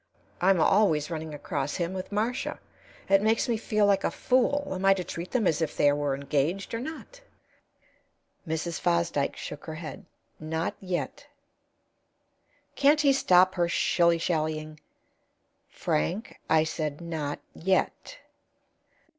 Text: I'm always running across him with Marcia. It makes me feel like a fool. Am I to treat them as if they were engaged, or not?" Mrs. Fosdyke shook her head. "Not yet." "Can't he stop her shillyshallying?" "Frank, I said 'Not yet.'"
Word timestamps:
I'm 0.41 0.59
always 0.59 1.11
running 1.11 1.31
across 1.31 1.75
him 1.75 1.93
with 1.93 2.11
Marcia. 2.11 2.59
It 3.07 3.21
makes 3.21 3.47
me 3.47 3.55
feel 3.55 3.85
like 3.85 4.03
a 4.03 4.09
fool. 4.09 4.69
Am 4.73 4.83
I 4.83 4.95
to 4.95 5.03
treat 5.03 5.29
them 5.29 5.45
as 5.45 5.61
if 5.61 5.77
they 5.77 5.93
were 5.93 6.15
engaged, 6.15 6.73
or 6.73 6.79
not?" 6.79 7.21
Mrs. 8.47 8.79
Fosdyke 8.79 9.35
shook 9.37 9.65
her 9.65 9.75
head. 9.75 10.07
"Not 10.39 10.73
yet." 10.79 11.27
"Can't 12.75 13.01
he 13.01 13.13
stop 13.13 13.53
her 13.53 13.67
shillyshallying?" 13.67 14.79
"Frank, 15.69 16.39
I 16.49 16.63
said 16.63 16.99
'Not 16.99 17.37
yet.'" 17.53 18.17